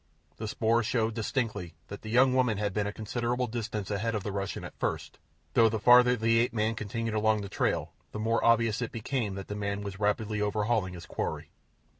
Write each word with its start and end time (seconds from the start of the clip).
The 0.37 0.47
spoor 0.47 0.81
showed 0.81 1.13
distinctly 1.13 1.75
that 1.89 2.01
the 2.01 2.09
young 2.09 2.33
woman 2.33 2.57
had 2.57 2.73
been 2.73 2.87
a 2.87 2.91
considerable 2.91 3.45
distance 3.45 3.91
ahead 3.91 4.15
of 4.15 4.23
the 4.23 4.31
Russian 4.31 4.63
at 4.63 4.73
first, 4.79 5.19
though 5.53 5.69
the 5.69 5.77
farther 5.77 6.15
the 6.15 6.39
ape 6.39 6.53
man 6.53 6.73
continued 6.73 7.13
along 7.13 7.41
the 7.41 7.49
trail 7.49 7.93
the 8.11 8.17
more 8.17 8.43
obvious 8.43 8.81
it 8.81 8.91
became 8.91 9.35
that 9.35 9.47
the 9.47 9.53
man 9.53 9.83
was 9.83 9.99
rapidly 9.99 10.41
overhauling 10.41 10.95
his 10.95 11.05
quarry. 11.05 11.51